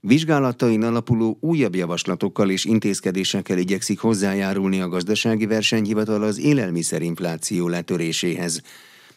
[0.00, 8.62] Vizsgálatain alapuló újabb javaslatokkal és intézkedésekkel igyekszik hozzájárulni a gazdasági versenyhivatal az élelmiszerinfláció letöréséhez.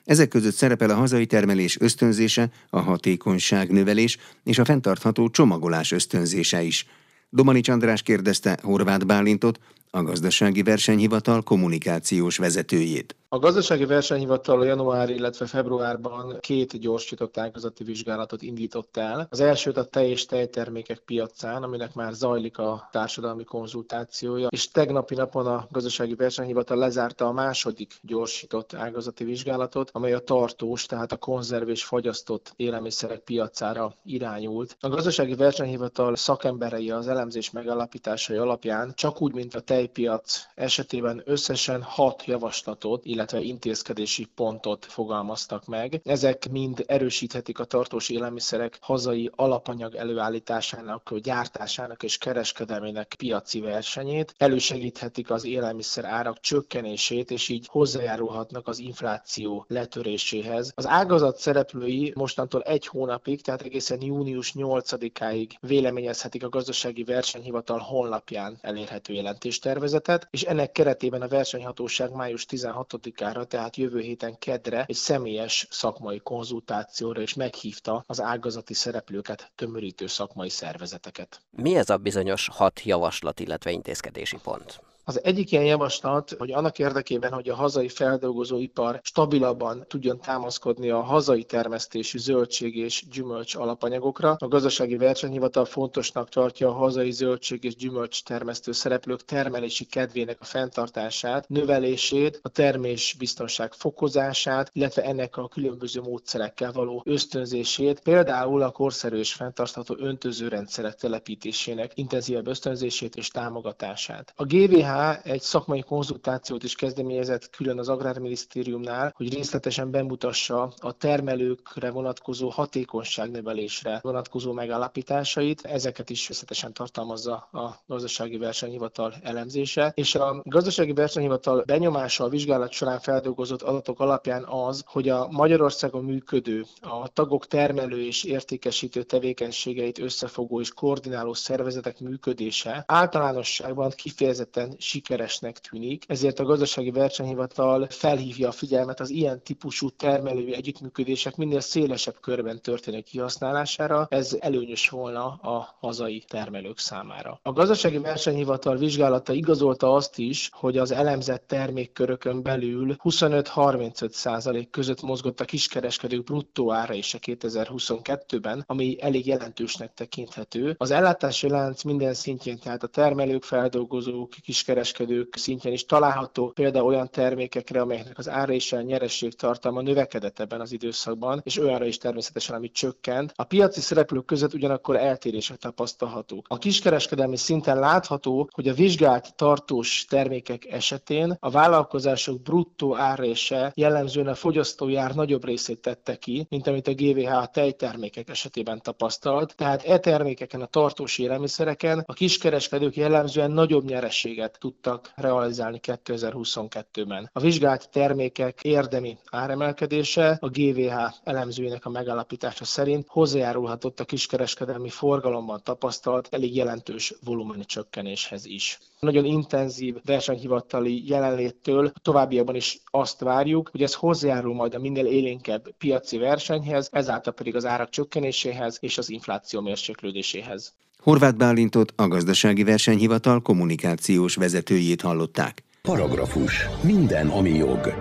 [0.05, 6.62] Ezek között szerepel a hazai termelés ösztönzése, a hatékonyság növelés és a fenntartható csomagolás ösztönzése
[6.62, 6.86] is.
[7.29, 9.60] Domanics András kérdezte Horváth Bálintot,
[9.90, 13.16] a gazdasági versenyhivatal kommunikációs vezetőjét.
[13.34, 19.27] A gazdasági versenyhivatal január, illetve februárban két gyorsított ágazati vizsgálatot indított el.
[19.30, 25.16] Az elsőt a tej és tejtermékek piacán, aminek már zajlik a társadalmi konzultációja, és tegnapi
[25.16, 31.17] napon a gazdasági versenyhivatal lezárta a második gyorsított ágazati vizsgálatot, amely a tartós, tehát a
[31.17, 34.77] konzerv és fagyasztott élelmiszerek piacára irányult.
[34.80, 41.81] A gazdasági versenyhivatal szakemberei az elemzés megalapításai alapján csak úgy, mint a tejpiac esetében összesen
[41.81, 46.02] hat javaslatot, illetve intézkedési pontot fogalmaztak meg.
[46.03, 55.30] Ezek mind erősíthetik a tartós élelmiszerek hazai alapanyag előállításának, gyártásának és kereskedelmének piaci versenyét, elősegíthetik
[55.30, 60.72] az élelmiszer árak csökkenését, és így hozzájárulhatnak az infláció letöréséhez.
[60.75, 68.58] Az ágazat szereplői mostantól egy hónapig, tehát egészen június 8-áig véleményezhetik a gazdasági versenyhivatal honlapján
[68.61, 72.88] elérhető jelentéstervezetet, és ennek keretében a versenyhatóság május 16
[73.20, 80.08] ára tehát jövő héten kedre egy személyes szakmai konzultációra is meghívta az ágazati szereplőket tömörítő
[80.08, 81.42] szakmai szervezeteket.
[81.50, 84.91] Mi ez a bizonyos hat javaslat, illetve intézkedési pont?
[85.03, 91.02] Az egyik ilyen javaslat, hogy annak érdekében, hogy a hazai feldolgozóipar stabilabban tudjon támaszkodni a
[91.02, 97.75] hazai termesztésű zöldség és gyümölcs alapanyagokra, a gazdasági versenyhivatal fontosnak tartja a hazai zöldség és
[97.75, 105.47] gyümölcs termesztő szereplők termelési kedvének a fenntartását, növelését, a termés biztonság fokozását, illetve ennek a
[105.47, 114.33] különböző módszerekkel való ösztönzését, például a korszerű és fenntartható öntözőrendszerek telepítésének intenzívebb ösztönzését és támogatását.
[114.36, 114.91] A GVH
[115.23, 123.99] egy szakmai konzultációt is kezdeményezett külön az Agrárminisztériumnál, hogy részletesen bemutassa a termelőkre vonatkozó hatékonyságnövelésre
[124.02, 125.61] vonatkozó megállapításait.
[125.65, 129.92] Ezeket is részletesen tartalmazza a gazdasági versenyhivatal elemzése.
[129.96, 136.04] És a gazdasági versenyhivatal benyomása a vizsgálat során feldolgozott adatok alapján az, hogy a Magyarországon
[136.04, 145.59] működő, a tagok termelő és értékesítő tevékenységeit összefogó és koordináló szervezetek működése általánosságban kifejezetten sikeresnek
[145.59, 152.19] tűnik, ezért a gazdasági versenyhivatal felhívja a figyelmet az ilyen típusú termelői együttműködések minél szélesebb
[152.22, 157.40] körben történő kihasználására, ez előnyös volna a hazai termelők számára.
[157.44, 165.02] A gazdasági versenyhivatal vizsgálata igazolta azt is, hogy az elemzett termékkörökön belül 25-35 százalék között
[165.02, 170.75] mozgott a kiskereskedők bruttó ára is a 2022-ben, ami elég jelentősnek tekinthető.
[170.78, 176.86] Az ellátási lánc minden szintjén, tehát a termelők, feldolgozók, kiskereskedők, kiskereskedők szintjén is található például
[176.86, 181.86] olyan termékekre, amelyeknek az ára és a nyereség tartalma növekedett ebben az időszakban, és olyanra
[181.86, 183.32] is természetesen, ami csökkent.
[183.36, 186.46] A piaci szereplők között ugyanakkor eltérések tapasztalhatók.
[186.50, 194.28] A kiskereskedelmi szinten látható, hogy a vizsgált tartós termékek esetén a vállalkozások bruttó árése jellemzően
[194.28, 199.56] a fogyasztói ár nagyobb részét tette ki, mint amit a GVH a tejtermékek esetében tapasztalt.
[199.56, 207.30] Tehát e termékeken, a tartós élelmiszereken a kiskereskedők jellemzően nagyobb nyereséget tudtak realizálni 2022-ben.
[207.34, 215.62] A vizsgált termékek érdemi áremelkedése a GVH elemzőinek a megállapítása szerint hozzájárulhatott a kiskereskedelmi forgalomban
[215.64, 218.80] tapasztalt elég jelentős volumeni csökkenéshez is.
[219.00, 225.70] Nagyon intenzív versenyhivatali jelenléttől továbbiakban is azt várjuk, hogy ez hozzájárul majd a minél élénkebb
[225.78, 230.74] piaci versenyhez, ezáltal pedig az árak csökkenéséhez és az infláció mérséklődéséhez.
[231.02, 235.64] Horváth Bálintot a gazdasági versenyhivatal kommunikációs vezetőjét hallották.
[235.82, 236.68] Paragrafus.
[236.84, 237.94] Minden, ami jog.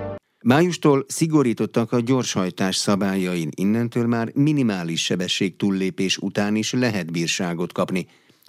[0.45, 8.07] Májustól szigorítottak a gyorshajtás szabályain, innentől már minimális sebesség túllépés után is lehet bírságot kapni.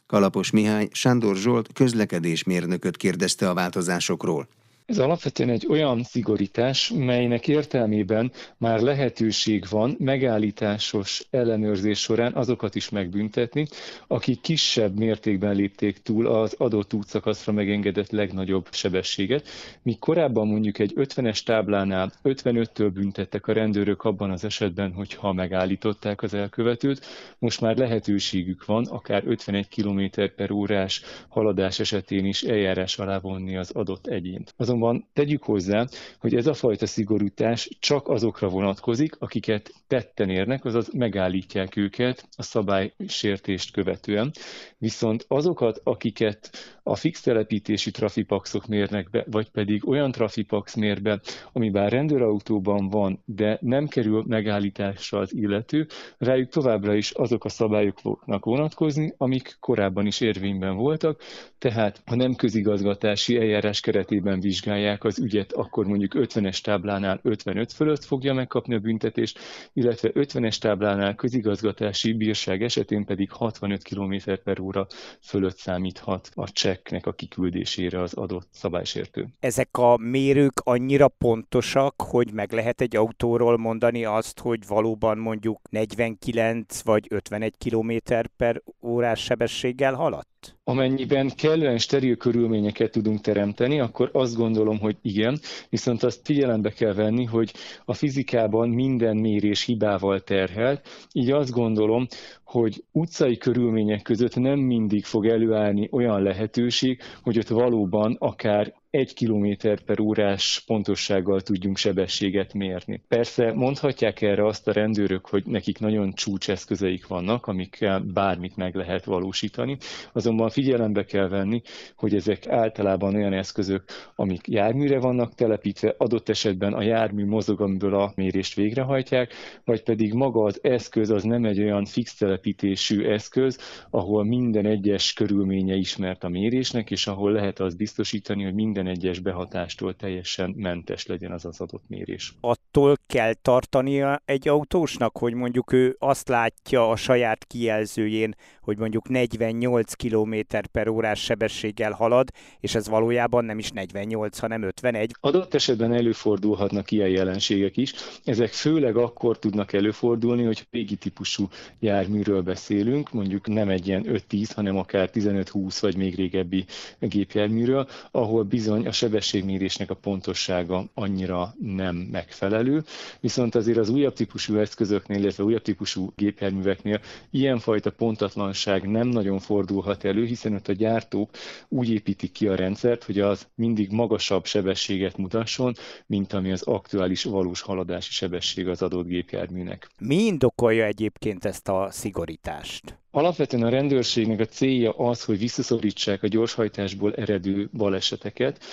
[0.07, 4.47] Kalapos Mihály Sándor Zsolt közlekedésmérnököt kérdezte a változásokról.
[4.85, 12.89] Ez alapvetően egy olyan szigorítás, melynek értelmében már lehetőség van megállításos ellenőrzés során azokat is
[12.89, 13.67] megbüntetni,
[14.07, 19.47] akik kisebb mértékben lépték túl az adott útszakaszra megengedett legnagyobb sebességet.
[19.81, 26.21] Míg korábban mondjuk egy 50-es táblánál 55-től büntettek a rendőrök abban az esetben, hogyha megállították
[26.21, 27.05] az elkövetőt,
[27.39, 30.01] most már lehetőségük van akár 51 km
[30.35, 34.53] per órás haladás esetén is eljárás alá vonni az adott egyént.
[34.57, 35.85] Az Azonban tegyük hozzá,
[36.19, 42.43] hogy ez a fajta szigorítás csak azokra vonatkozik, akiket tetten érnek, azaz megállítják őket a
[42.43, 44.31] szabálysértést követően.
[44.77, 46.49] Viszont azokat, akiket
[46.83, 51.19] a fix telepítési trafipaxok mérnek be, vagy pedig olyan trafipax mér be,
[51.51, 55.87] ami bár rendőrautóban van, de nem kerül megállításra az illető,
[56.17, 61.21] rájuk továbbra is azok a szabályok fognak vonatkozni, amik korábban is érvényben voltak,
[61.57, 64.59] tehát ha nem közigazgatási eljárás keretében vizsgálják
[64.99, 69.39] az ügyet, akkor mondjuk 50-es táblánál 55 fölött fogja megkapni a büntetést,
[69.73, 74.87] illetve 50-es táblánál közigazgatási bírság esetén pedig 65 km per óra
[75.21, 79.27] fölött számíthat a csekknek a kiküldésére az adott szabálysértő.
[79.39, 85.59] Ezek a mérők annyira pontosak, hogy meg lehet egy autóról mondani azt, hogy valóban mondjuk
[85.69, 87.91] 49 vagy 51 km
[88.37, 89.93] per órás sebességgel
[90.41, 90.59] haladt?
[90.63, 95.39] Amennyiben kellően steril körülményeket tudunk teremteni, akkor azt gondolom, hogy igen,
[95.69, 97.53] viszont azt figyelembe kell venni, hogy
[97.85, 102.07] a fizikában minden mérés hibával terhelt, így azt gondolom,
[102.51, 109.13] hogy utcai körülmények között nem mindig fog előállni olyan lehetőség, hogy ott valóban akár egy
[109.13, 113.01] kilométer per órás pontossággal tudjunk sebességet mérni.
[113.07, 119.05] Persze mondhatják erre azt a rendőrök, hogy nekik nagyon csúcseszközeik vannak, amikkel bármit meg lehet
[119.05, 119.77] valósítani,
[120.13, 121.61] azonban figyelembe kell venni,
[121.95, 123.83] hogy ezek általában olyan eszközök,
[124.15, 129.33] amik járműre vannak telepítve, adott esetben a jármű mozog, amiből a mérést végrehajtják,
[129.65, 133.57] vagy pedig maga az eszköz az nem egy olyan fix telepítésű eszköz,
[133.89, 139.19] ahol minden egyes körülménye ismert a mérésnek, és ahol lehet azt biztosítani, hogy minden egyes
[139.19, 142.33] behatástól teljesen mentes legyen az az adott mérés.
[142.41, 149.09] Attól kell tartania egy autósnak, hogy mondjuk ő azt látja a saját kijelzőjén, hogy mondjuk
[149.09, 150.35] 48 km
[150.71, 152.29] per órás sebességgel halad,
[152.59, 155.15] és ez valójában nem is 48, hanem 51.
[155.19, 157.93] Adott esetben előfordulhatnak ilyen jelenségek is.
[158.23, 161.47] Ezek főleg akkor tudnak előfordulni, hogy régi típusú
[161.79, 166.65] járműről beszélünk, mondjuk nem egy ilyen 5-10, hanem akár 15-20 vagy még régebbi
[166.99, 172.83] gépjárműről, ahol bizony a sebességmérésnek a pontossága annyira nem megfelelő,
[173.19, 179.39] viszont azért az újabb típusú eszközöknél, illetve újabb típusú gépjárműveknél ilyenfajta pontatlanság biztonság nem nagyon
[179.39, 181.29] fordulhat elő, hiszen ott a gyártók
[181.67, 185.73] úgy építik ki a rendszert, hogy az mindig magasabb sebességet mutasson,
[186.05, 189.89] mint ami az aktuális valós haladási sebesség az adott gépjárműnek.
[189.99, 192.99] Mi indokolja egyébként ezt a szigorítást?
[193.11, 198.63] Alapvetően a rendőrségnek a célja az, hogy visszaszorítsák a gyorshajtásból eredő baleseteket,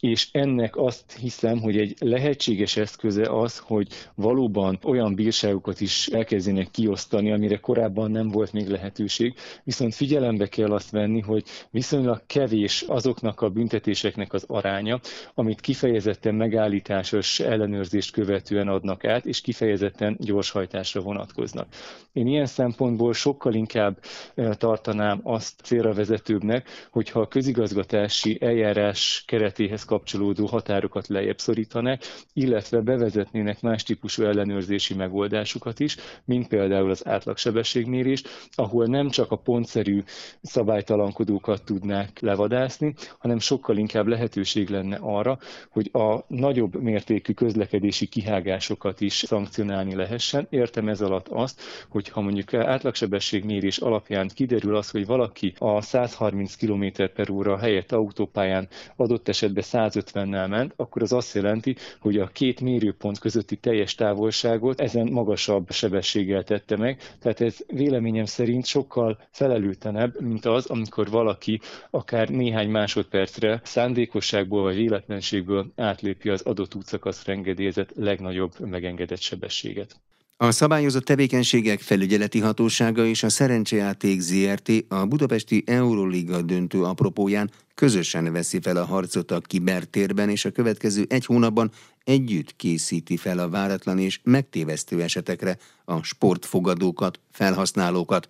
[0.00, 6.70] és ennek azt hiszem, hogy egy lehetséges eszköze az, hogy valóban olyan bírságokat is elkezdenek
[6.70, 9.34] kiosztani, amire korábban nem volt még lehetőség,
[9.64, 15.00] viszont figyelembe kell azt venni, hogy viszonylag kevés azoknak a büntetéseknek az aránya,
[15.34, 21.66] amit kifejezetten megállításos ellenőrzést követően adnak át, és kifejezetten gyorshajtásra vonatkoznak.
[22.12, 23.98] Én ilyen szempontból sokkal inkább
[24.34, 32.00] eh, tartanám azt célra vezetőbbnek, hogyha a közigazgatási eljárás keretéhez kapcsolódó határokat lejjebb szorítanak,
[32.32, 38.22] illetve bevezetnének más típusú ellenőrzési megoldásokat is, mint például az átlagsebességmérés,
[38.54, 40.02] ahol nem csak a pontszerű
[40.42, 45.38] szabálytalankodókat tudnák levadászni, hanem sokkal inkább lehetőség lenne arra,
[45.70, 50.46] hogy a nagyobb mértékű közlekedési kihágásokat is szankcionálni lehessen.
[50.50, 56.54] Értem ez alatt azt, hogy ha mondjuk átlagsebességmérés alapján kiderül az, hogy valaki a 130
[56.54, 56.84] km
[57.14, 62.60] per óra helyett autópályán adott esetben 150-nel ment, akkor az azt jelenti, hogy a két
[62.60, 67.00] mérőpont közötti teljes távolságot ezen magasabb sebességgel tette meg.
[67.20, 74.76] Tehát ez véleményem szerint sokkal felelőtlenebb, mint az, amikor valaki akár néhány másodpercre szándékosságból vagy
[74.76, 80.00] véletlenségből átlépi az adott útszakaszra engedélyezett legnagyobb megengedett sebességet.
[80.38, 88.32] A szabályozott tevékenységek felügyeleti hatósága és a Szerencsejáték ZRT a budapesti Euroliga döntő apropóján közösen
[88.32, 91.70] veszi fel a harcot a kibertérben, és a következő egy hónapban
[92.04, 98.28] együtt készíti fel a váratlan és megtévesztő esetekre a sportfogadókat, felhasználókat,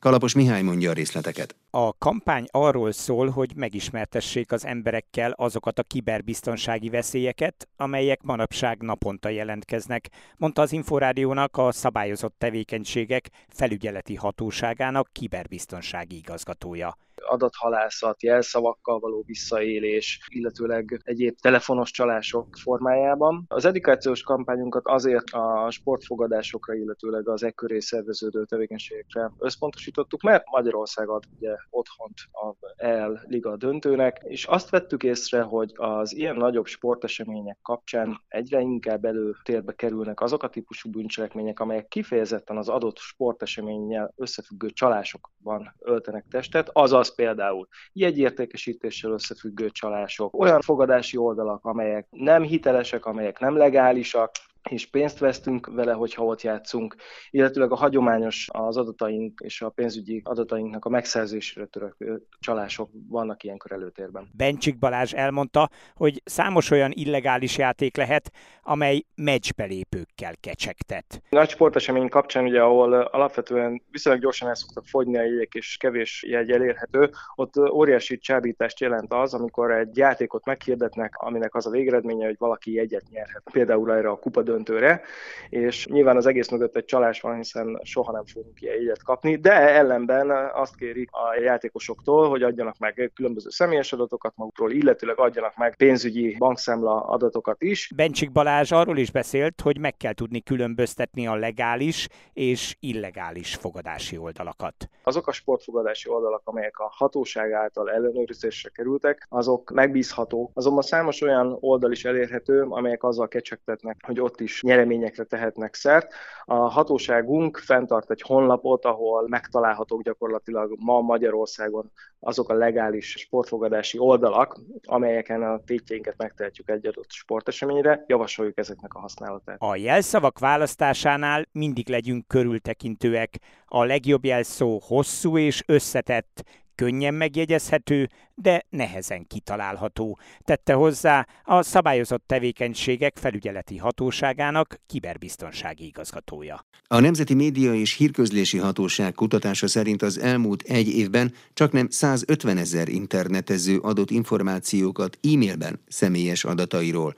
[0.00, 1.56] Kalapos Mihály mondja a részleteket.
[1.76, 9.28] A kampány arról szól, hogy megismertessék az emberekkel azokat a kiberbiztonsági veszélyeket, amelyek manapság naponta
[9.28, 20.20] jelentkeznek, mondta az Inforádiónak a szabályozott tevékenységek felügyeleti hatóságának kiberbiztonsági igazgatója adathalászat, jelszavakkal való visszaélés,
[20.28, 23.44] illetőleg egyéb telefonos csalások formájában.
[23.48, 31.24] Az edukációs kampányunkat azért a sportfogadásokra, illetőleg az ekköré szerveződő tevékenységekre összpontosítottuk, mert Magyarország ad
[31.38, 37.58] ugye otthont a EL Liga döntőnek, és azt vettük észre, hogy az ilyen nagyobb sportesemények
[37.62, 44.70] kapcsán egyre inkább előtérbe kerülnek azok a típusú bűncselekmények, amelyek kifejezetten az adott sporteseménnyel összefüggő
[44.70, 53.38] csalásokban öltenek testet, azaz például jegyértékesítéssel összefüggő csalások, olyan fogadási oldalak, amelyek nem hitelesek, amelyek
[53.38, 54.30] nem legálisak,
[54.70, 56.96] és pénzt vesztünk vele, hogyha ott játszunk,
[57.30, 63.72] illetőleg a hagyományos az adataink és a pénzügyi adatainknak a megszerzésére törekvő csalások vannak ilyenkor
[63.72, 64.28] előtérben.
[64.36, 68.30] Bencsik Balázs elmondta, hogy számos olyan illegális játék lehet,
[68.62, 71.22] amely meccsbelépőkkel kecsegtet.
[71.28, 76.24] Nagy sportesemény kapcsán, ugye, ahol alapvetően viszonylag gyorsan el szoktak fogyni a jegyek, és kevés
[76.28, 82.26] jegy elérhető, ott óriási csábítást jelent az, amikor egy játékot meghirdetnek, aminek az a végeredménye,
[82.26, 83.42] hogy valaki jegyet nyerhet.
[83.52, 85.02] Például erre a kupa döntőre,
[85.48, 89.36] és nyilván az egész mögött egy csalás van, hiszen soha nem fogunk ilyen jegyet kapni,
[89.36, 95.56] de ellenben azt kérik a játékosoktól, hogy adjanak meg különböző személyes adatokat magukról, illetőleg adjanak
[95.56, 97.90] meg pénzügyi bankszámla adatokat is.
[97.96, 104.16] Bencsik Balázs arról is beszélt, hogy meg kell tudni különböztetni a legális és illegális fogadási
[104.16, 104.88] oldalakat.
[105.02, 110.50] Azok a sportfogadási oldalak, amelyek a hatóság által ellenőrzésre kerültek, azok megbízhatók.
[110.54, 116.12] Azonban számos olyan oldal is elérhető, amelyek azzal kecsegtetnek, hogy ott is nyereményekre tehetnek szert.
[116.44, 124.60] A hatóságunk fenntart egy honlapot, ahol megtalálhatók gyakorlatilag ma Magyarországon azok a legális sportfogadási oldalak,
[124.82, 129.56] amelyeken a tétjeinket megtehetjük egy adott sporteseményre, javasoljuk ezeknek a használatát.
[129.60, 133.38] A jelszavak választásánál mindig legyünk körültekintőek.
[133.66, 142.24] A legjobb jelszó hosszú és összetett, könnyen megjegyezhető, de nehezen kitalálható, tette hozzá a szabályozott
[142.26, 146.66] tevékenységek felügyeleti hatóságának kiberbiztonsági igazgatója.
[146.86, 152.56] A Nemzeti Média és Hírközlési Hatóság kutatása szerint az elmúlt egy évben csak nem 150
[152.56, 157.14] ezer internetező adott információkat e-mailben személyes adatairól.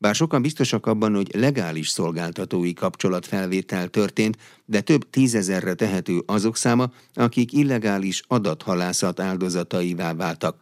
[0.00, 6.92] Bár sokan biztosak abban, hogy legális szolgáltatói kapcsolatfelvétel történt, de több tízezerre tehető azok száma,
[7.14, 10.58] akik illegális adathalászat áldozataivá váltak.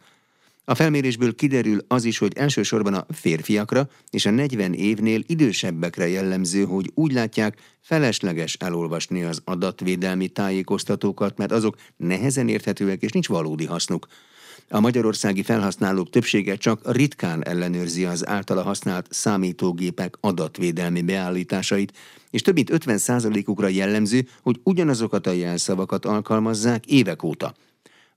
[0.65, 6.63] A felmérésből kiderül az is, hogy elsősorban a férfiakra és a 40 évnél idősebbekre jellemző,
[6.63, 13.65] hogy úgy látják, felesleges elolvasni az adatvédelmi tájékoztatókat, mert azok nehezen érthetőek és nincs valódi
[13.65, 14.07] hasznuk.
[14.71, 21.93] A magyarországi felhasználók többsége csak ritkán ellenőrzi az általa használt számítógépek adatvédelmi beállításait,
[22.29, 27.53] és több mint 50%-ukra jellemző, hogy ugyanazokat a jelszavakat alkalmazzák évek óta.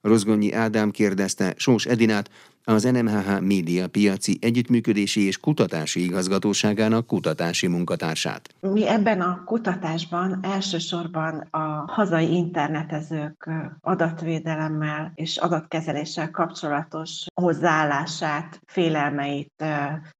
[0.03, 2.29] Rozgonyi Ádám kérdezte Sós Edinát,
[2.63, 8.55] az NMHH Média Piaci Együttműködési és Kutatási Igazgatóságának kutatási munkatársát.
[8.59, 13.49] Mi ebben a kutatásban elsősorban a hazai internetezők
[13.81, 19.63] adatvédelemmel és adatkezeléssel kapcsolatos hozzáállását, félelmeit,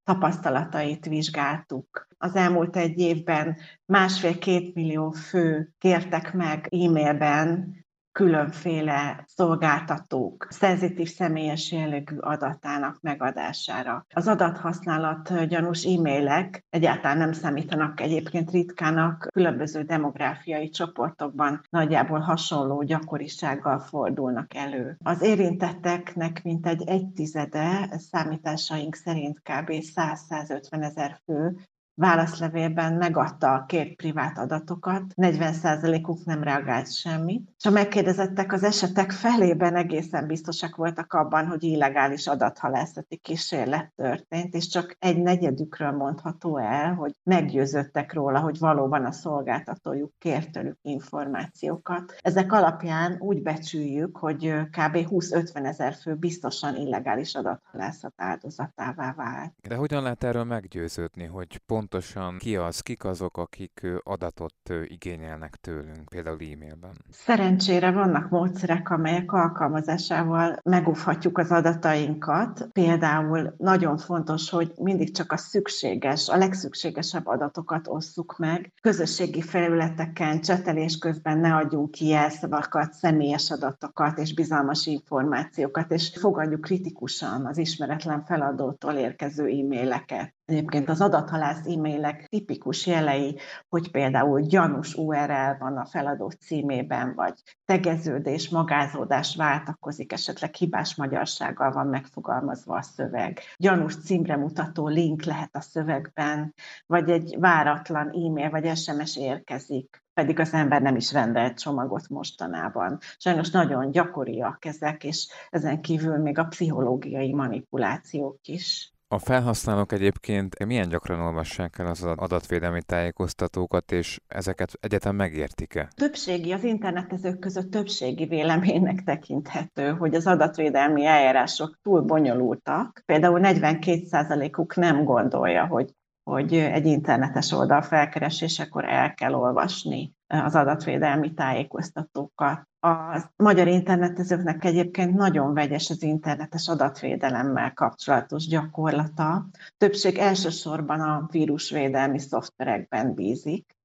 [0.04, 2.06] tapasztalatait vizsgáltuk.
[2.18, 7.83] Az elmúlt egy évben másfél-két millió fő kértek meg e-mailben
[8.14, 14.06] különféle szolgáltatók szenzitív személyes jellegű adatának megadására.
[14.14, 23.78] Az adathasználat gyanús e-mailek egyáltalán nem számítanak egyébként ritkának, különböző demográfiai csoportokban nagyjából hasonló gyakorisággal
[23.78, 24.96] fordulnak elő.
[25.02, 29.70] Az érintetteknek mintegy egy tizede számításaink szerint kb.
[29.70, 31.56] 100-150 ezer fő
[31.94, 39.10] válaszlevélben megadta a két privát adatokat, 40%-uk nem reagált semmit, és a megkérdezettek az esetek
[39.10, 46.58] felében egészen biztosak voltak abban, hogy illegális adathalászati kísérlet történt, és csak egy negyedükről mondható
[46.58, 52.14] el, hogy meggyőződtek róla, hogy valóban a szolgáltatójuk kért tőlük információkat.
[52.20, 54.96] Ezek alapján úgy becsüljük, hogy kb.
[55.10, 59.52] 20-50 ezer fő biztosan illegális adathalászat áldozatává vált.
[59.68, 65.56] De hogyan lehet erről meggyőződni, hogy pont pontosan ki az, kik azok, akik adatot igényelnek
[65.56, 66.90] tőlünk, például e-mailben?
[67.10, 72.68] Szerencsére vannak módszerek, amelyek alkalmazásával megúvhatjuk az adatainkat.
[72.72, 78.72] Például nagyon fontos, hogy mindig csak a szükséges, a legszükségesebb adatokat osszuk meg.
[78.80, 86.60] Közösségi felületeken, csetelés közben ne adjunk ki jelszavakat, személyes adatokat és bizalmas információkat, és fogadjuk
[86.60, 90.34] kritikusan az ismeretlen feladótól érkező e-maileket.
[90.44, 97.42] Egyébként az adathalász e-mailek tipikus jelei, hogy például gyanús URL van a feladó címében, vagy
[97.64, 103.40] tegeződés, magázódás váltakozik, esetleg hibás magyarsággal van megfogalmazva a szöveg.
[103.56, 106.54] Gyanús címre mutató link lehet a szövegben,
[106.86, 112.98] vagy egy váratlan e-mail vagy SMS érkezik pedig az ember nem is rendelt csomagot mostanában.
[113.18, 118.93] Sajnos nagyon gyakoriak ezek, és ezen kívül még a pszichológiai manipulációk is.
[119.14, 125.88] A felhasználók egyébként milyen gyakran olvassák el az adatvédelmi tájékoztatókat, és ezeket egyetem megértik-e?
[125.94, 133.02] Többségi, az internetezők között többségi véleménynek tekinthető, hogy az adatvédelmi eljárások túl bonyolultak.
[133.06, 135.94] Például 42%-uk nem gondolja, hogy
[136.30, 142.68] hogy egy internetes oldal felkeresésekor el kell olvasni az adatvédelmi tájékoztatókat.
[142.84, 149.46] A magyar internetezőknek egyébként nagyon vegyes az internetes adatvédelemmel kapcsolatos gyakorlata.
[149.76, 153.76] Többség elsősorban a vírusvédelmi szoftverekben bízik.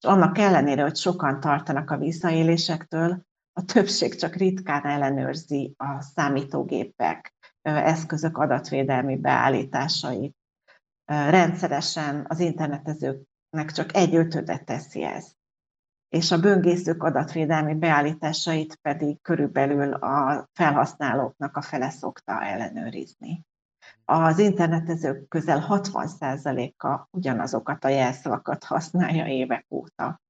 [0.00, 7.34] És annak ellenére, hogy sokan tartanak a visszaélésektől, a többség csak ritkán ellenőrzi a számítógépek,
[7.62, 10.36] eszközök adatvédelmi beállításait.
[11.04, 15.36] Rendszeresen az internetezőknek csak egy ötödet teszi ez
[16.08, 23.46] és a böngészők adatvédelmi beállításait pedig körülbelül a felhasználóknak a fele szokta ellenőrizni.
[24.04, 30.20] Az internetezők közel 60%-a ugyanazokat a jelszavakat használja évek óta.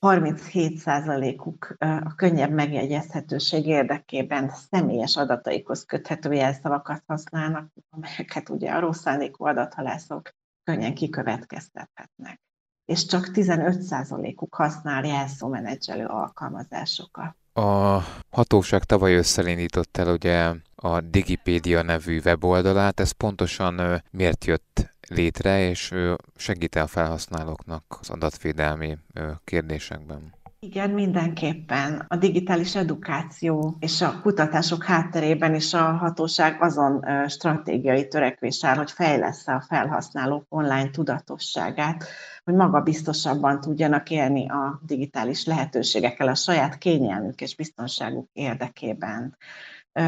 [0.00, 9.44] 37%-uk a könnyebb megjegyezhetőség érdekében személyes adataikhoz köthető jelszavakat használnak, amelyeket ugye a rossz szándékú
[9.44, 10.30] adathalászok
[10.64, 12.40] könnyen kikövetkeztethetnek
[12.86, 17.34] és csak 15%-uk használ jelszómenedzselő alkalmazásokat.
[17.52, 18.00] A
[18.30, 25.94] hatóság tavaly összelindított el ugye a Digipédia nevű weboldalát, ez pontosan miért jött létre, és
[26.36, 28.98] segít a felhasználóknak az adatvédelmi
[29.44, 30.35] kérdésekben?
[30.66, 32.04] Igen, mindenképpen.
[32.08, 38.90] A digitális edukáció és a kutatások hátterében is a hatóság azon stratégiai törekvés áll, hogy
[38.90, 42.04] fejlesz a felhasználók online tudatosságát,
[42.44, 49.36] hogy magabiztosabban tudjanak élni a digitális lehetőségekkel a saját kényelmük és biztonságuk érdekében.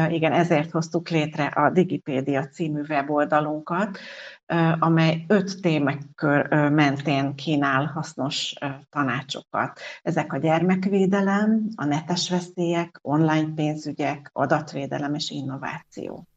[0.09, 3.97] Igen, ezért hoztuk létre a Digipédia című weboldalunkat,
[4.79, 8.55] amely öt témakör mentén kínál hasznos
[8.89, 9.79] tanácsokat.
[10.01, 16.27] Ezek a gyermekvédelem, a netes veszélyek, online pénzügyek, adatvédelem és innováció.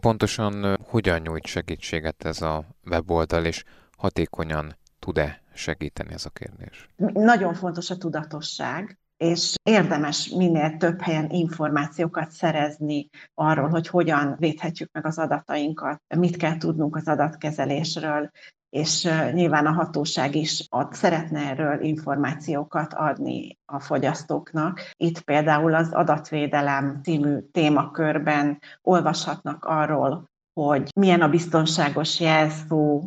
[0.00, 3.64] Pontosan hogyan nyújt segítséget ez a weboldal, és
[3.96, 6.88] hatékonyan tud-e segíteni ez a kérdés?
[7.12, 14.88] Nagyon fontos a tudatosság, és érdemes minél több helyen információkat szerezni arról, hogy hogyan védhetjük
[14.92, 18.30] meg az adatainkat, mit kell tudnunk az adatkezelésről,
[18.70, 24.80] és nyilván a hatóság is ad, szeretne erről információkat adni a fogyasztóknak.
[24.96, 30.30] Itt például az adatvédelem című témakörben olvashatnak arról,
[30.60, 33.02] hogy milyen a biztonságos jelszó,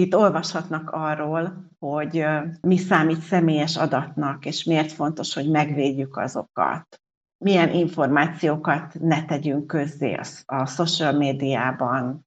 [0.00, 2.26] itt olvashatnak arról, hogy
[2.60, 7.00] mi számít személyes adatnak, és miért fontos, hogy megvédjük azokat.
[7.44, 12.26] Milyen információkat ne tegyünk közzé a social médiában,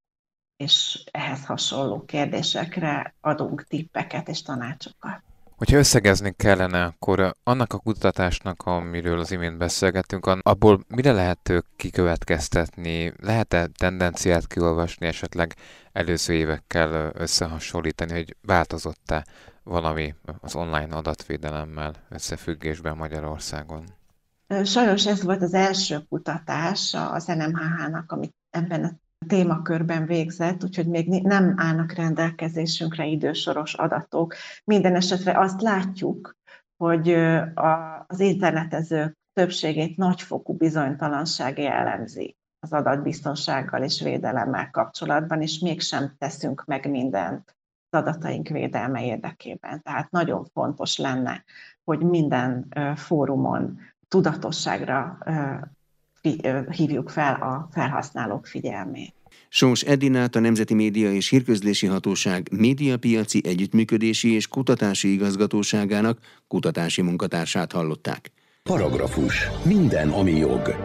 [0.55, 5.28] és ehhez hasonló kérdésekre adunk tippeket és tanácsokat.
[5.59, 13.13] Hogyha összegezni kellene, akkor annak a kutatásnak, amiről az imént beszélgettünk, abból mire lehet kikövetkeztetni?
[13.21, 15.55] Lehet-e tendenciát kiolvasni, esetleg
[15.91, 19.25] előző évekkel összehasonlítani, hogy változott-e
[19.63, 23.83] valami az online adatvédelemmel összefüggésben Magyarországon?
[24.63, 31.23] Sajnos ez volt az első kutatás az NMHH-nak, amit ebben a témakörben végzett, úgyhogy még
[31.23, 34.35] nem állnak rendelkezésünkre idősoros adatok.
[34.63, 36.37] Minden esetre azt látjuk,
[36.77, 37.09] hogy
[38.07, 46.89] az internetezők többségét nagyfokú bizonytalanság jellemzi az adatbiztonsággal és védelemmel kapcsolatban, és mégsem teszünk meg
[46.89, 47.57] mindent
[47.89, 49.81] az adataink védelme érdekében.
[49.81, 51.43] Tehát nagyon fontos lenne,
[51.83, 55.17] hogy minden fórumon tudatosságra
[56.71, 59.13] hívjuk fel a felhasználók figyelmét.
[59.49, 67.71] Sós Edinát a Nemzeti Média és Hírközlési Hatóság médiapiaci együttműködési és kutatási igazgatóságának kutatási munkatársát
[67.71, 68.31] hallották.
[68.63, 69.49] Paragrafus.
[69.63, 70.75] Minden, ami jog.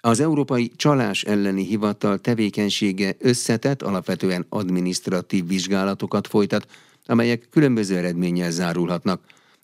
[0.00, 6.66] Az Európai Csalás elleni Hivatal tevékenysége összetett, alapvetően adminisztratív vizsgálatokat folytat,
[7.06, 9.20] amelyek különböző eredménnyel zárulhatnak.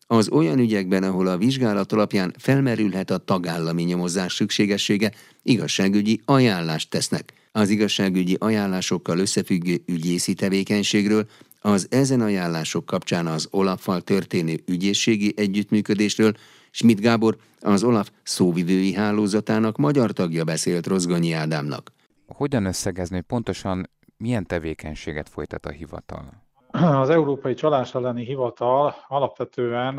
[0.06, 5.12] Az olyan ügyekben, ahol a vizsgálat alapján felmerülhet a tagállami nyomozás szükségessége,
[5.42, 7.32] igazságügyi ajánlást tesznek.
[7.52, 11.26] Az igazságügyi ajánlásokkal összefüggő ügyészi tevékenységről,
[11.60, 16.32] az ezen ajánlások kapcsán az Olaffal történő ügyészségi együttműködésről
[16.70, 21.92] Schmidt Gábor, az Olaf szóvivői hálózatának magyar tagja beszélt Rozgonyi Ádámnak.
[22.26, 26.43] Hogyan összegezni, pontosan milyen tevékenységet folytat a hivatal?
[26.82, 29.98] Az Európai Csalás elleni Hivatal alapvetően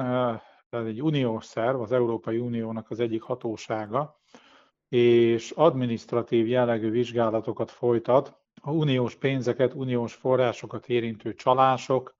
[0.70, 4.20] egy uniós szerv, az Európai Uniónak az egyik hatósága,
[4.90, 12.16] és administratív jellegű vizsgálatokat folytat a uniós pénzeket, uniós forrásokat érintő csalások,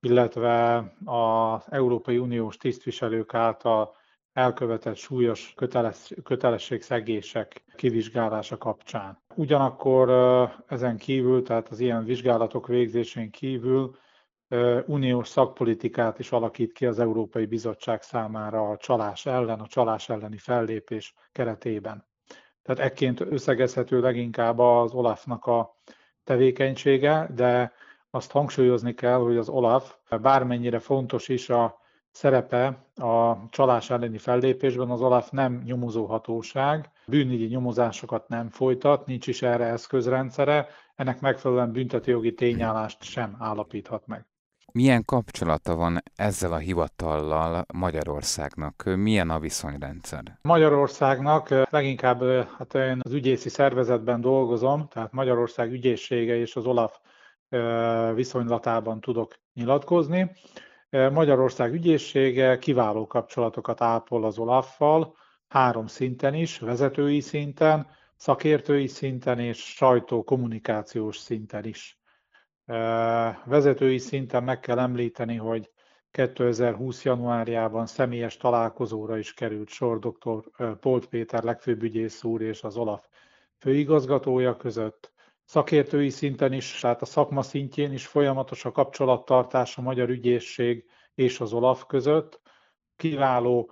[0.00, 3.94] illetve az Európai Uniós tisztviselők által
[4.34, 9.18] elkövetett súlyos köteles, kötelességszegések kivizsgálása kapcsán.
[9.34, 10.10] Ugyanakkor
[10.66, 13.96] ezen kívül, tehát az ilyen vizsgálatok végzésén kívül
[14.86, 20.36] uniós szakpolitikát is alakít ki az Európai Bizottság számára a csalás ellen, a csalás elleni
[20.36, 22.06] fellépés keretében.
[22.62, 25.78] Tehát ekként összegezhető leginkább az Olafnak a
[26.24, 27.72] tevékenysége, de
[28.10, 31.82] azt hangsúlyozni kell, hogy az Olaf bármennyire fontos is a
[32.14, 39.42] szerepe a csalás elleni fellépésben, az Olaf nem nyomozóhatóság, bűnügyi nyomozásokat nem folytat, nincs is
[39.42, 44.26] erre eszközrendszere, ennek megfelelően büntetőjogi tényállást sem állapíthat meg.
[44.72, 48.82] Milyen kapcsolata van ezzel a hivatallal Magyarországnak?
[48.96, 50.38] Milyen a viszonyrendszer?
[50.42, 52.22] Magyarországnak leginkább
[52.58, 56.98] hát én az ügyészi szervezetben dolgozom, tehát Magyarország ügyészsége és az OLAF
[58.14, 60.30] viszonylatában tudok nyilatkozni.
[60.94, 65.16] Magyarország ügyészsége kiváló kapcsolatokat ápol az OLAF-fal,
[65.48, 71.98] három szinten is, vezetői szinten, szakértői szinten és sajtó-kommunikációs szinten is.
[73.44, 75.70] Vezetői szinten meg kell említeni, hogy
[76.10, 77.04] 2020.
[77.04, 80.78] januárjában személyes találkozóra is került sor dr.
[80.78, 83.06] Polt Péter legfőbb ügyész úr és az OLAF
[83.58, 85.13] főigazgatója között.
[85.44, 91.40] Szakértői szinten is, tehát a szakma szintjén is folyamatos a kapcsolattartás a magyar ügyészség és
[91.40, 92.40] az OLAF között.
[92.96, 93.70] Kiváló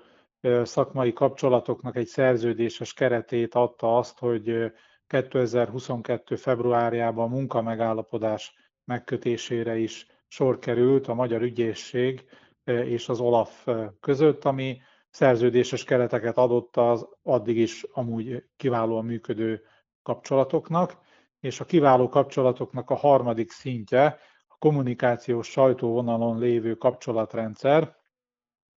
[0.62, 4.72] szakmai kapcsolatoknak egy szerződéses keretét adta azt, hogy
[5.06, 6.36] 2022.
[6.36, 8.54] februárjában munkamegállapodás
[8.84, 12.24] megkötésére is sor került a magyar ügyészség
[12.64, 13.66] és az OLAF
[14.00, 14.80] között, ami
[15.10, 19.62] szerződéses kereteket adott az addig is amúgy kiválóan működő
[20.02, 20.96] kapcsolatoknak,
[21.42, 27.96] és a kiváló kapcsolatoknak a harmadik szintje a kommunikációs sajtóvonalon lévő kapcsolatrendszer,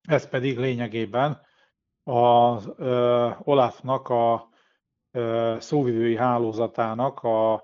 [0.07, 1.41] ez pedig lényegében
[2.03, 2.71] az
[3.43, 4.49] Olafnak a
[5.59, 7.63] szóvivői hálózatának a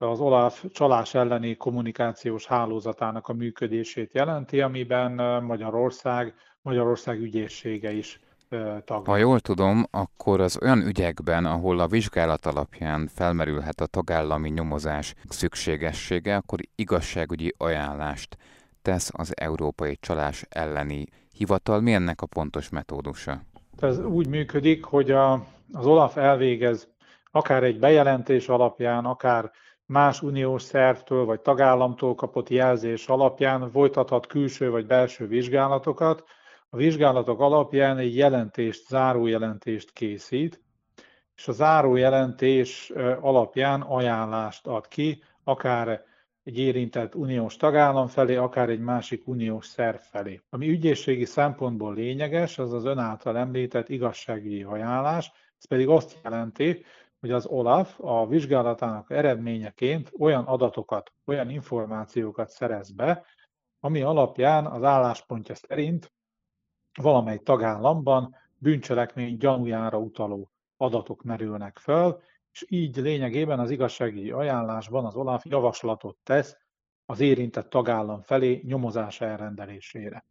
[0.00, 5.12] az OLAF csalás elleni kommunikációs hálózatának a működését jelenti, amiben
[5.44, 8.20] Magyarország, Magyarország ügyészsége is
[8.84, 9.02] tagja.
[9.04, 15.14] Ha jól tudom, akkor az olyan ügyekben, ahol a vizsgálat alapján felmerülhet a tagállami nyomozás
[15.28, 18.36] szükségessége, akkor igazságügyi ajánlást
[18.82, 21.80] tesz az Európai Csalás elleni hivatal.
[21.80, 23.40] Mi ennek a pontos metódusa?
[23.80, 25.32] Ez úgy működik, hogy a,
[25.72, 26.88] az OLAF elvégez
[27.30, 29.50] akár egy bejelentés alapján, akár
[29.86, 36.24] más uniós szervtől vagy tagállamtól kapott jelzés alapján folytathat külső vagy belső vizsgálatokat.
[36.70, 40.62] A vizsgálatok alapján egy jelentést, zárójelentést készít,
[41.36, 46.04] és a zárójelentés alapján ajánlást ad ki, akár
[46.42, 50.40] egy érintett uniós tagállam felé, akár egy másik uniós szerv felé.
[50.50, 56.84] Ami ügyészségi szempontból lényeges, az az ön által említett igazságügyi ajánlás, ez pedig azt jelenti,
[57.20, 63.24] hogy az OLAF a vizsgálatának eredményeként olyan adatokat, olyan információkat szerez be,
[63.80, 66.12] ami alapján az álláspontja szerint
[67.02, 72.20] valamely tagállamban bűncselekmény gyanújára utaló adatok merülnek föl,
[72.52, 76.56] és így lényegében az igazságügyi ajánlásban az OLAF javaslatot tesz
[77.06, 80.24] az érintett tagállam felé nyomozás elrendelésére.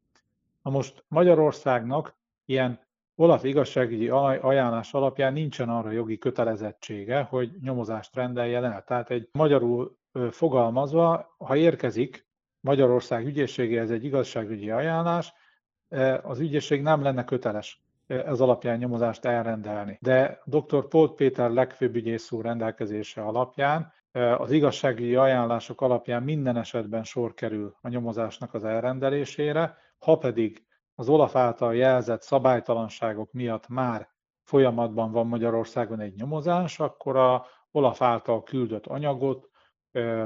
[0.61, 2.85] Na most Magyarországnak ilyen
[3.19, 8.83] Olaf igazságügyi ajánlás alapján nincsen arra jogi kötelezettsége, hogy nyomozást rendeljen el.
[8.83, 9.97] Tehát egy magyarul
[10.31, 12.27] fogalmazva, ha érkezik
[12.59, 15.33] Magyarország ügyészségéhez egy igazságügyi ajánlás,
[16.23, 19.97] az ügyészség nem lenne köteles ez alapján nyomozást elrendelni.
[20.01, 20.87] De dr.
[20.87, 23.91] Polt Péter legfőbb ügyész úr rendelkezése alapján
[24.37, 31.09] az igazságügyi ajánlások alapján minden esetben sor kerül a nyomozásnak az elrendelésére, ha pedig az
[31.09, 34.09] Olaf által jelzett szabálytalanságok miatt már
[34.43, 39.49] folyamatban van Magyarországon egy nyomozás, akkor a Olaf által küldött anyagot,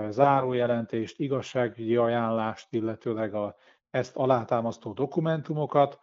[0.09, 3.55] zárójelentést, igazságügyi ajánlást, illetőleg a,
[3.91, 5.99] ezt alátámasztó dokumentumokat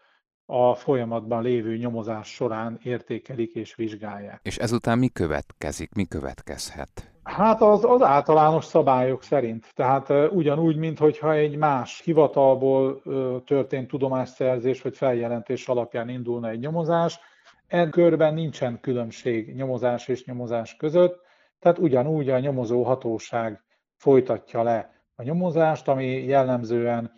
[0.46, 4.40] a folyamatban lévő nyomozás során értékelik és vizsgálják.
[4.42, 7.12] És ezután mi következik, mi következhet?
[7.22, 9.72] Hát az, az általános szabályok szerint.
[9.74, 16.58] Tehát uh, ugyanúgy, mintha egy más hivatalból uh, történt tudomásszerzés vagy feljelentés alapján indulna egy
[16.58, 17.20] nyomozás,
[17.68, 21.20] Ennek körben nincsen különbség nyomozás és nyomozás között,
[21.58, 23.62] tehát ugyanúgy a nyomozó hatóság
[23.96, 27.12] folytatja le a nyomozást, ami jellemzően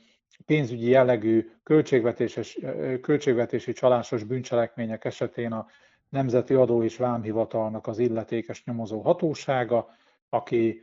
[0.47, 1.51] pénzügyi jellegű
[3.01, 5.67] költségvetési csalásos bűncselekmények esetén a
[6.09, 9.89] Nemzeti Adó és Vámhivatalnak az illetékes nyomozó hatósága,
[10.29, 10.83] aki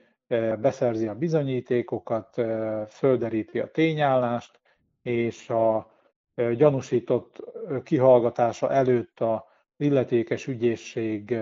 [0.59, 2.41] beszerzi a bizonyítékokat,
[2.89, 4.59] földeríti a tényállást,
[5.01, 5.91] és a
[6.55, 7.43] gyanúsított
[7.83, 11.37] kihallgatása előtt a illetékes ügyészség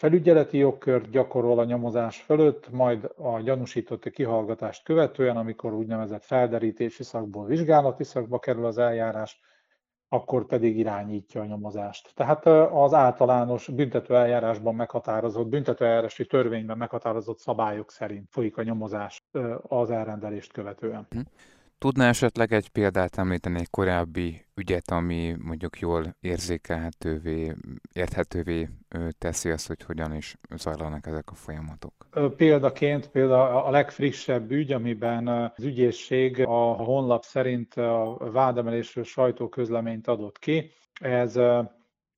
[0.00, 7.46] felügyeleti jogkört gyakorol a nyomozás fölött, majd a gyanúsítotti kihallgatást követően, amikor úgynevezett felderítési szakból
[7.46, 9.40] vizsgálati szakba kerül az eljárás,
[10.08, 12.12] akkor pedig irányítja a nyomozást.
[12.14, 19.28] Tehát az általános büntető eljárásban meghatározott, büntetőeljárási törvényben meghatározott szabályok szerint folyik a nyomozás
[19.62, 21.08] az elrendelést követően.
[21.80, 27.54] Tudná esetleg egy példát említeni egy korábbi ügyet, ami mondjuk jól érzékelhetővé,
[27.92, 28.68] érthetővé
[29.18, 31.92] teszi azt, hogy hogyan is zajlanak ezek a folyamatok?
[32.36, 40.38] Példaként például a legfrissebb ügy, amiben az ügyészség a honlap szerint a vádemelésről sajtóközleményt adott
[40.38, 40.70] ki.
[41.00, 41.36] Ez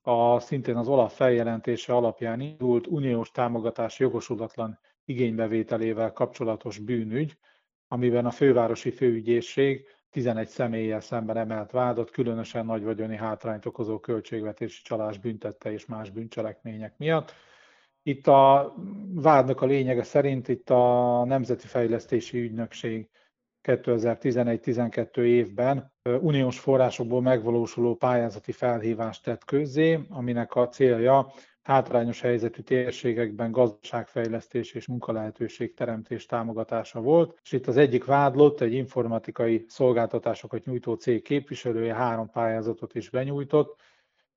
[0.03, 7.37] a, szintén az Olaf feljelentése alapján indult uniós támogatás jogosulatlan igénybevételével kapcsolatos bűnügy,
[7.93, 14.83] amiben a fővárosi főügyészség 11 személlyel szemben emelt vádat, különösen nagy vagyoni hátrányt okozó költségvetési
[14.83, 17.35] csalás büntette és más bűncselekmények miatt.
[18.03, 18.75] Itt a
[19.15, 23.09] vádnak a lényege szerint itt a Nemzeti Fejlesztési Ügynökség
[23.63, 33.51] 2011-12 évben uniós forrásokból megvalósuló pályázati felhívást tett közzé, aminek a célja hátrányos helyzetű térségekben
[33.53, 40.95] gazdaságfejlesztés és munkalehetőség teremtés támogatása volt, és itt az egyik vádlott, egy informatikai szolgáltatásokat nyújtó
[40.95, 43.81] cég képviselője három pályázatot is benyújtott,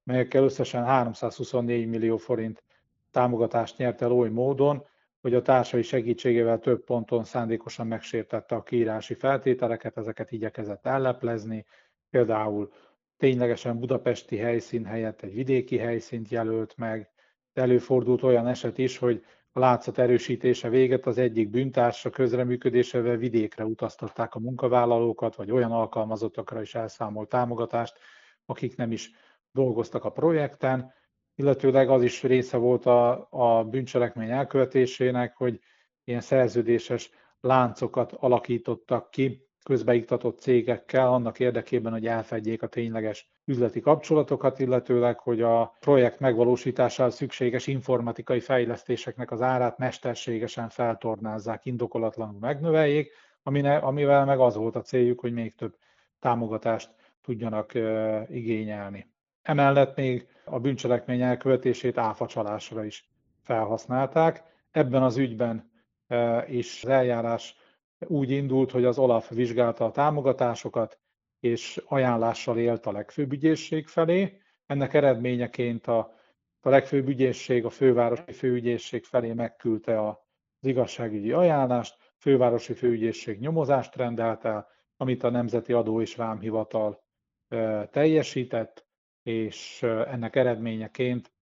[0.03, 2.63] melyekkel összesen 324 millió forint
[3.11, 4.85] támogatást nyert el oly módon,
[5.21, 11.65] hogy a társai segítségével több ponton szándékosan megsértette a kiírási feltételeket, ezeket igyekezett elleplezni,
[12.09, 12.71] például
[13.17, 17.09] ténylegesen budapesti helyszín helyett egy vidéki helyszínt jelölt meg,
[17.57, 24.35] előfordult olyan eset is, hogy a látszat erősítése véget az egyik bűntársa közreműködésével vidékre utaztatták
[24.35, 27.97] a munkavállalókat, vagy olyan alkalmazottakra is elszámolt támogatást,
[28.45, 29.11] akik nem is
[29.51, 30.93] dolgoztak a projekten,
[31.35, 35.59] illetőleg az is része volt a, a bűncselekmény elkövetésének, hogy
[36.03, 44.59] ilyen szerződéses láncokat alakítottak ki közbeiktatott cégekkel annak érdekében, hogy elfedjék a tényleges üzleti kapcsolatokat,
[44.59, 53.11] illetőleg, hogy a projekt megvalósításához szükséges informatikai fejlesztéseknek az árát mesterségesen feltornázzák, indokolatlanul megnöveljék,
[53.81, 55.75] amivel meg az volt a céljuk, hogy még több
[56.19, 56.89] támogatást
[57.21, 57.73] tudjanak
[58.29, 59.07] igényelni.
[59.41, 63.09] Emellett még a bűncselekmény elkövetését áfacsalásra is
[63.43, 64.43] felhasználták.
[64.71, 65.71] Ebben az ügyben
[66.47, 67.63] is az eljárás
[67.99, 70.99] úgy indult, hogy az OLAF vizsgálta a támogatásokat,
[71.39, 74.41] és ajánlással élt a legfőbb ügyészség felé.
[74.65, 76.13] Ennek eredményeként a,
[76.59, 80.15] a legfőbb ügyészség, a fővárosi főügyészség felé megküldte az
[80.67, 87.03] igazságügyi ajánlást, fővárosi főügyészség nyomozást rendelt el, amit a Nemzeti Adó és Vámhivatal
[87.91, 88.87] teljesített,
[89.23, 91.33] és ennek eredményeként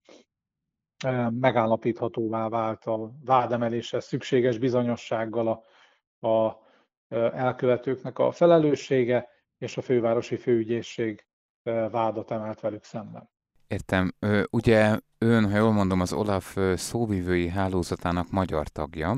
[1.29, 5.63] megállapíthatóvá vált a vádemeléshez szükséges bizonyossággal a
[6.23, 6.61] a
[7.33, 11.25] elkövetőknek a felelőssége, és a fővárosi főügyészség
[11.91, 13.29] vádat emelt velük szemben.
[13.67, 14.13] Értem.
[14.49, 19.17] Ugye ön, ha jól mondom, az OLAF szóvivői hálózatának magyar tagja.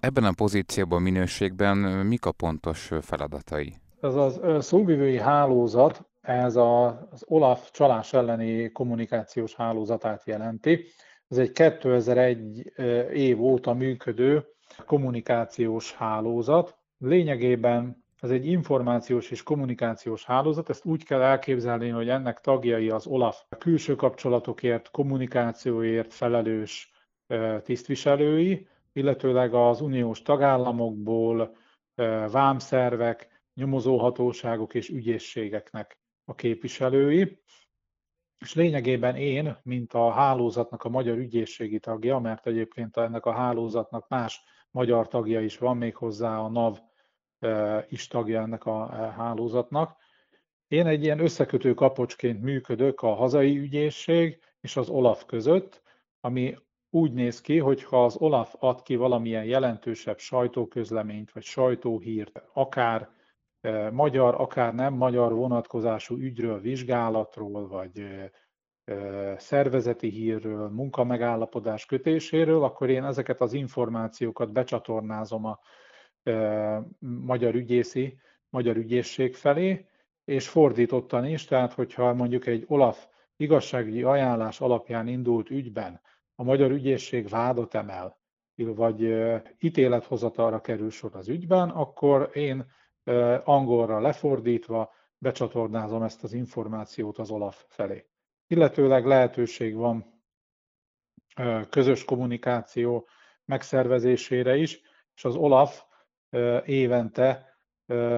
[0.00, 3.74] Ebben a pozícióban, minőségben mik a pontos feladatai?
[4.00, 10.84] Ez az szóvivői hálózat, ez az OLAF csalás elleni kommunikációs hálózatát jelenti.
[11.28, 12.72] Ez egy 2001
[13.12, 14.46] év óta működő
[14.86, 16.76] kommunikációs hálózat.
[16.98, 23.06] Lényegében ez egy információs és kommunikációs hálózat, ezt úgy kell elképzelni, hogy ennek tagjai az
[23.06, 26.92] OLAF külső kapcsolatokért, kommunikációért felelős
[27.62, 31.56] tisztviselői, illetőleg az uniós tagállamokból
[32.30, 37.42] vámszervek, nyomozóhatóságok és ügyészségeknek a képviselői.
[38.38, 44.08] És lényegében én, mint a hálózatnak a magyar ügyészségi tagja, mert egyébként ennek a hálózatnak
[44.08, 46.78] más magyar tagja is van, még hozzá a NAV
[47.88, 49.96] is tagja ennek a hálózatnak.
[50.68, 55.82] Én egy ilyen összekötő kapocsként működök a hazai ügyészség és az OLAF között,
[56.20, 56.56] ami
[56.90, 63.10] úgy néz ki, hogy ha az OLAF ad ki valamilyen jelentősebb sajtóközleményt vagy sajtóhírt, akár
[63.92, 68.06] magyar, akár nem magyar vonatkozású ügyről, vizsgálatról, vagy
[69.36, 75.58] szervezeti hírről, munkamegállapodás kötéséről, akkor én ezeket az információkat becsatornázom a
[76.98, 78.18] magyar ügyészi
[78.56, 79.86] magyar ügyészség felé,
[80.24, 86.00] és fordítottan is, tehát hogyha mondjuk egy Olaf igazságügyi ajánlás alapján indult ügyben
[86.34, 88.18] a magyar ügyészség vádat emel,
[88.54, 89.14] vagy
[89.58, 92.72] ítélethozatalra kerül sor az ügyben, akkor én
[93.44, 98.06] angolra lefordítva becsatornázom ezt az információt az Olaf felé.
[98.46, 100.22] Illetőleg lehetőség van
[101.70, 103.08] közös kommunikáció
[103.44, 104.80] megszervezésére is,
[105.14, 105.82] és az Olaf
[106.64, 107.58] évente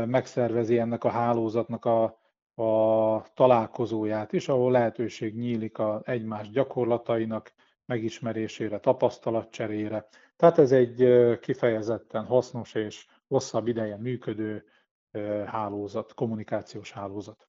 [0.06, 2.02] megszervezi ennek a hálózatnak a,
[2.62, 7.52] a találkozóját is, ahol lehetőség nyílik a egymás gyakorlatainak
[7.84, 10.08] megismerésére, tapasztalatcserére.
[10.36, 11.08] Tehát ez egy
[11.40, 14.64] kifejezetten hasznos és hosszabb ideje működő
[15.46, 17.47] hálózat, kommunikációs hálózat.